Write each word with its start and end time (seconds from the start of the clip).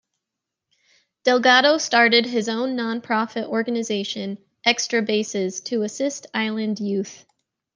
Delgado 1.25 1.77
started 1.77 2.25
his 2.25 2.49
own 2.49 2.75
non-profit 2.75 3.45
organization, 3.45 4.39
"Extra 4.65 5.03
Bases" 5.03 5.61
to 5.65 5.83
assist 5.83 6.25
island 6.33 6.79
youth. 6.79 7.23